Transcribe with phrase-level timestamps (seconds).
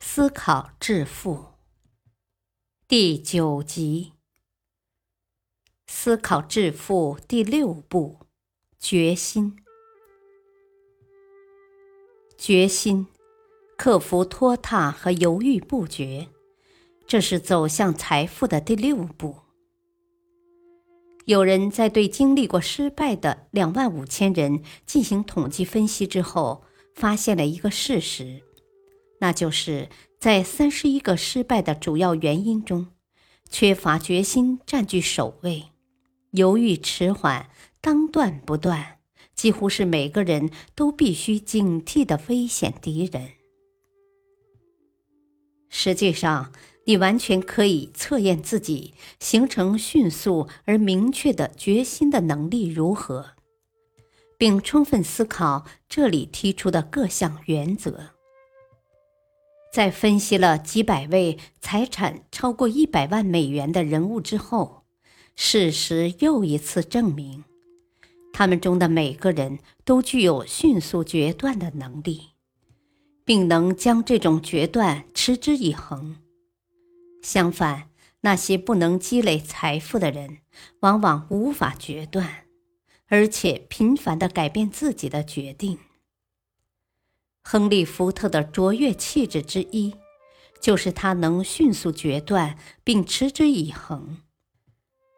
[0.00, 1.46] 思考致富，
[2.86, 4.12] 第九集。
[5.88, 8.20] 思考致富第六步：
[8.78, 9.56] 决心。
[12.38, 13.08] 决心，
[13.76, 16.28] 克服拖沓和犹豫不决，
[17.06, 19.40] 这是走向财富的第六步。
[21.24, 28.44] 有人在对经历过失败的两万五千人进行统计分析之后，发现了一个事实。
[29.20, 32.88] 那就是在三十一个失败的主要原因中，
[33.50, 35.66] 缺乏决心占据首位，
[36.32, 38.98] 犹豫迟缓、当断不断，
[39.34, 43.32] 几乎是每个人都必须警惕的危险敌人。
[45.68, 46.52] 实际上，
[46.86, 53.32] 你完全可以测验自己形成迅速而明确的决心的能力如何，
[54.38, 58.17] 并充分思考这里提出的各项原则。
[59.72, 64.84] 在分析了几百位财产超过一百万美元的人物之后，
[65.36, 67.44] 事实又一次证明，
[68.32, 72.30] 他们中的每个人都具有迅速决断的能力，
[73.24, 76.16] 并能将这种决断持之以恒。
[77.22, 77.90] 相反，
[78.22, 80.38] 那些不能积累财富的人，
[80.80, 82.46] 往往无法决断，
[83.06, 85.78] 而且频繁地改变自己的决定。
[87.50, 89.94] 亨利·福特的卓越气质之一，
[90.60, 94.18] 就是他能迅速决断并持之以恒。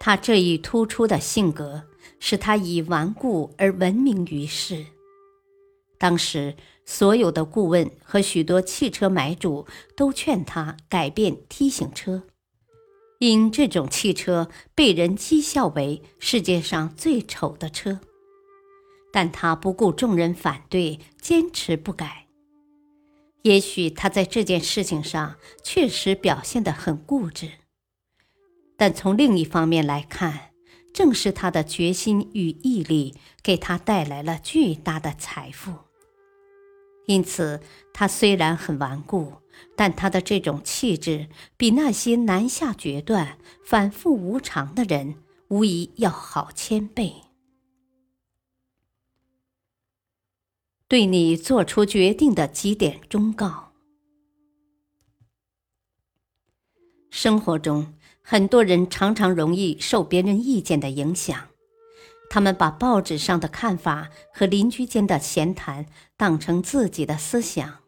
[0.00, 1.82] 他这一突出的性格，
[2.18, 4.86] 使他以顽固而闻名于世。
[5.98, 12.22] 当时，所有的顾问和许多汽车买主都劝他改变 T 型车，
[13.18, 18.00] 因这种汽车被人讥笑为世界上最丑的车。
[19.14, 22.26] 但他不顾众人反对，坚持不改。
[23.42, 27.48] 也许他在这件事情上确实表现得很固执，
[28.76, 30.50] 但从另一方面来看，
[30.92, 35.72] 正是他的决心与毅力给他带来了巨大的财富。
[37.06, 37.60] 因此，
[37.92, 39.34] 他虽然很顽固，
[39.76, 45.14] 但他的这种气质比那些难下决断、反复无常的人
[45.46, 47.14] 无疑要好千倍。
[50.86, 53.72] 对你做出决定的几点忠告。
[57.10, 61.48] 生活中，很多人常常容易受别人意见的影响，
[62.28, 65.86] 他们把报纸上的看法和邻居间的闲谈
[66.16, 67.78] 当成自己的思想。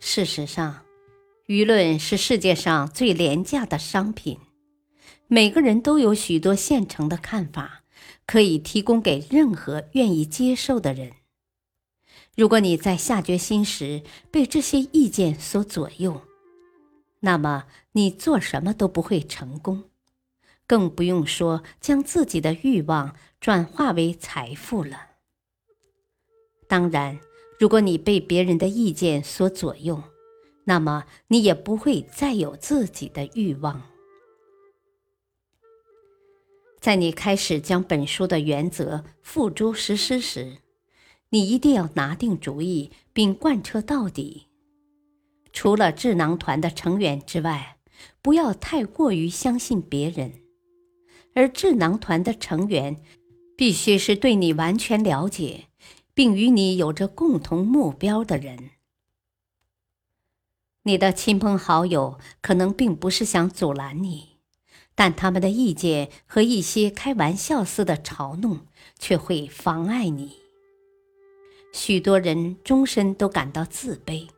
[0.00, 0.84] 事实上，
[1.46, 4.38] 舆论是世界上最廉价的商品，
[5.26, 7.82] 每个人都有许多现成的看法，
[8.26, 11.12] 可以提供给任何愿意接受的人。
[12.36, 16.20] 如果你在下决心时被这些意见所左右，
[17.20, 19.84] 那么你做什么都不会成功，
[20.66, 25.12] 更不用说将自己的欲望转化为财富了。
[26.68, 27.18] 当然，
[27.58, 30.02] 如果你被别人的意见所左右，
[30.64, 33.82] 那么你也不会再有自己的欲望。
[36.80, 40.58] 在你开始将本书的原则付诸实施时，
[41.30, 44.46] 你一定要拿定主意，并贯彻到底。
[45.52, 47.78] 除了智囊团的成员之外，
[48.22, 50.42] 不要太过于相信别人。
[51.34, 53.02] 而智囊团的成员
[53.56, 55.66] 必须是对你完全了解，
[56.14, 58.70] 并与你有着共同目标的人。
[60.84, 64.38] 你的亲朋好友可能并不是想阻拦你，
[64.94, 68.66] 但他们的意见和一些开玩笑似的嘲弄
[68.98, 70.45] 却会妨碍你。
[71.72, 74.28] 许多人终身都感到自卑，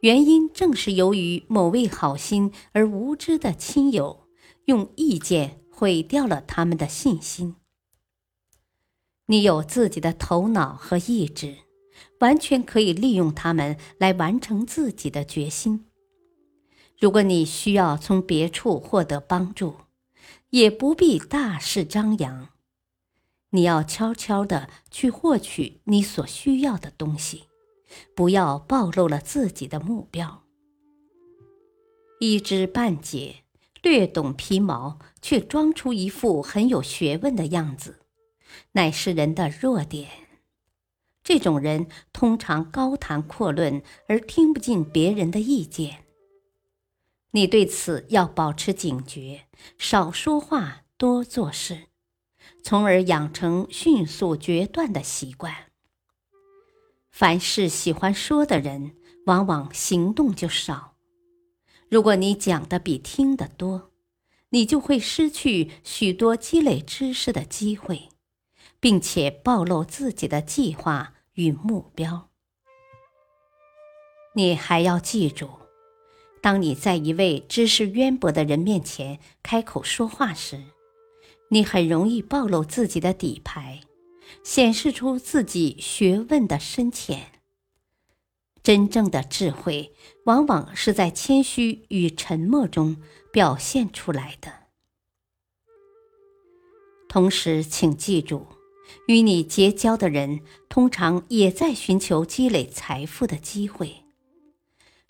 [0.00, 4.26] 原因正是由于某位好心而无知的亲友
[4.64, 7.56] 用意见毁掉了他们的信心。
[9.26, 11.56] 你有自己的头脑和意志，
[12.20, 15.86] 完全可以利用它们来完成自己的决心。
[16.98, 19.74] 如果你需要从别处获得帮助，
[20.50, 22.48] 也不必大肆张扬。
[23.54, 27.44] 你要悄悄地去获取你所需要的东西，
[28.14, 30.42] 不要暴露了自己的目标。
[32.18, 33.44] 一知半解，
[33.82, 38.00] 略懂皮毛，却装出一副很有学问的样子，
[38.72, 40.08] 乃是人的弱点。
[41.24, 46.04] 这种人通常高谈阔论，而听不进别人的意见。
[47.32, 49.46] 你对此要保持警觉，
[49.78, 51.88] 少说话，多做事，
[52.62, 55.54] 从而养成迅速决断的习惯。
[57.10, 60.94] 凡是喜欢说的人，往往行动就少。
[61.88, 63.90] 如果你讲的比听的多，
[64.50, 68.08] 你就会失去许多积累知识的机会，
[68.80, 71.14] 并且暴露自己的计划。
[71.34, 72.28] 与目标，
[74.34, 75.48] 你还要记住：
[76.42, 80.62] 当你在一位知识渊博的人面前开口说话时，
[81.52, 83.82] 你很容易暴露自己的底牌，
[84.42, 87.30] 显示出自己学问的深浅。
[88.62, 89.92] 真正的智慧，
[90.24, 92.96] 往往是在谦虚与沉默中
[93.30, 94.50] 表现出来的。
[97.06, 98.46] 同时，请记住。
[99.06, 100.40] 与你结交的人，
[100.70, 104.04] 通常也在寻求积累财富的机会。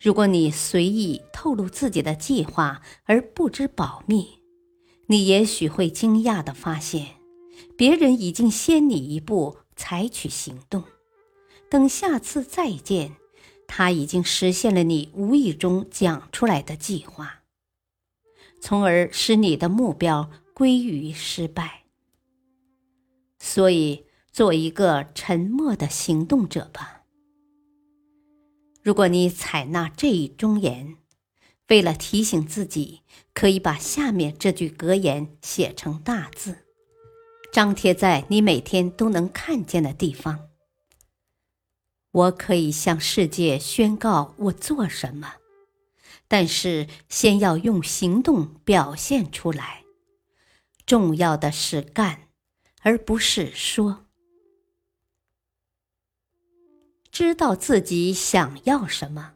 [0.00, 4.41] 如果你随意透露自己的计划而不知保密，
[5.12, 7.16] 你也许会惊讶地发现，
[7.76, 10.84] 别人已经先你一步采取行动。
[11.68, 13.16] 等下次再见，
[13.66, 17.42] 他已经实现了你无意中讲出来的计划，
[18.58, 21.82] 从而使你的目标归于失败。
[23.38, 27.02] 所以，做一个沉默的行动者吧。
[28.82, 30.96] 如果你采纳这一忠言，
[31.68, 36.66] 为了提醒自己，可以把下面这句格言写成大字，
[37.52, 40.48] 张贴在你每天都能看见的地方。
[42.10, 45.34] 我可以向世界宣告我做什么，
[46.28, 49.84] 但是先要用行动表现出来。
[50.84, 52.28] 重要的是干。
[52.84, 54.06] 而不是说，
[57.12, 59.34] 知道自己想要什么，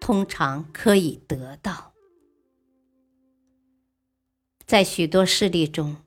[0.00, 1.92] 通常可以得到。
[4.66, 5.98] 在许多事例中，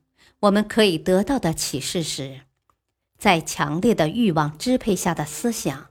[0.42, 2.42] 我们可以得到的启示是，
[3.18, 5.88] 在强烈的欲望支配下的思想，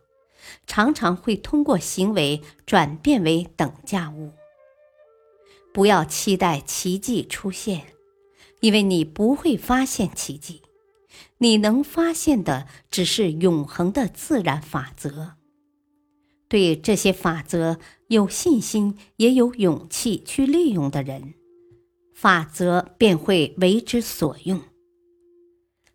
[0.66, 4.32] 常常会通过行为转变为等价物。
[5.72, 7.94] 不要期待奇迹出现，
[8.60, 10.62] 因为你不会发现奇迹。
[11.38, 15.36] 你能发现的只是永恒的自然法则。
[16.52, 17.78] 对这些法则
[18.08, 21.32] 有信心也有勇气去利用的人，
[22.14, 24.60] 法则便会为之所用。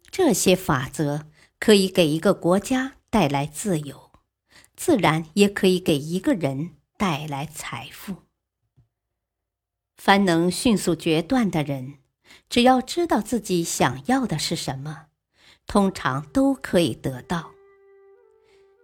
[0.09, 1.27] 这些法则
[1.59, 4.09] 可以给一个国家带来自由，
[4.75, 8.15] 自然也可以给一个人带来财富。
[9.95, 12.00] 凡能迅速决断的人，
[12.50, 15.06] 只要知道自己想要的是什么。
[15.68, 17.56] 通常都可以得到。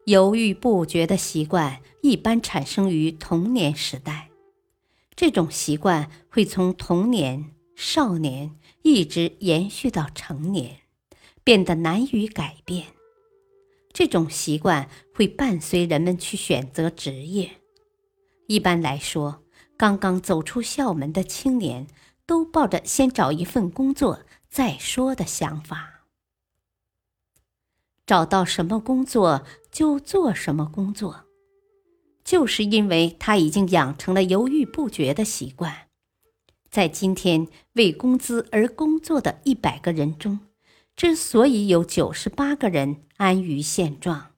[0.05, 4.29] 犹豫不决的习惯一般产生于童年时代，
[5.15, 10.79] 这种习惯会从童年、少年一直延续到成年，
[11.43, 12.87] 变得难于改变。
[13.93, 17.51] 这种习惯会伴随人们去选择职业。
[18.47, 19.43] 一般来说，
[19.77, 21.87] 刚刚走出校门的青年
[22.25, 25.92] 都抱着先找一份工作再说的想法。
[28.05, 31.25] 找到什么工作就做什么工作，
[32.23, 35.87] 就是因为他已经养成了犹豫不决的习惯。
[36.69, 40.39] 在今天为工资而工作的一百个人中，
[40.95, 44.31] 之所以有九十八个人安于现状，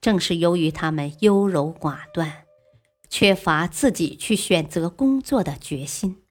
[0.00, 2.46] 正是由于他们优柔寡断，
[3.08, 6.22] 缺乏自己去选择工作的决心。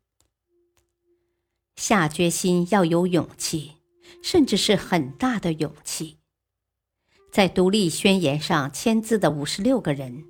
[1.75, 3.73] 下决心要有勇气，
[4.23, 6.17] 甚至是很大的勇气。
[7.37, 10.25] 在独立宣言上签字的五十六个人，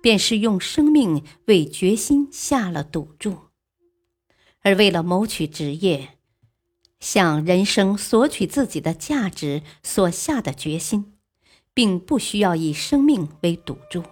[0.00, 3.36] 便是用生命为决心下了赌注。
[4.62, 6.16] 而为了谋取职业，
[6.98, 11.18] 向人生索取自己的价值所下的决心，
[11.74, 14.02] 并不需要以生命为赌注。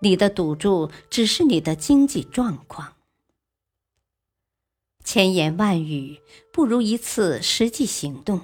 [0.00, 2.96] 你的赌注只是你的经济状况。
[5.02, 6.20] 千言万语
[6.52, 8.42] 不如一次实际行动。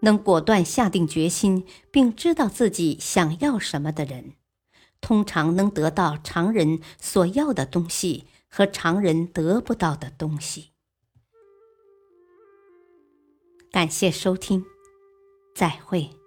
[0.00, 4.34] 能果断下定决心，并知道自己想要什么的人，
[5.00, 10.70] 通常能得到常人所要的东西和常人得不到的东西。
[13.70, 14.64] 感谢收听，
[15.54, 16.17] 再会。